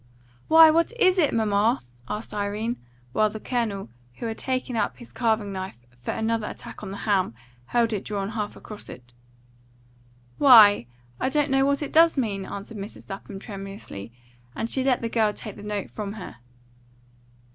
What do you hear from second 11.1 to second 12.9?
I don't know what it does mean," answered